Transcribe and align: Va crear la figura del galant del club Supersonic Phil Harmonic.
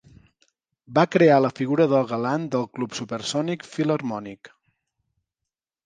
Va 0.97 1.03
crear 1.15 1.35
la 1.45 1.51
figura 1.59 1.87
del 1.93 2.09
galant 2.13 2.49
del 2.57 2.67
club 2.79 2.99
Supersonic 3.03 3.71
Phil 3.75 3.97
Harmonic. 3.99 4.55